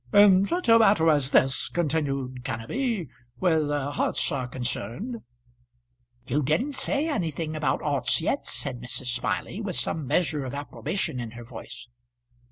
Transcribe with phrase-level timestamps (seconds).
[0.11, 3.07] "In such a matter as this," continued Kenneby,
[3.37, 5.17] "where the hearts are concerned"
[6.25, 9.13] "You didn't say anything about hearts yet," said Mrs.
[9.13, 11.87] Smiley, with some measure of approbation in her voice.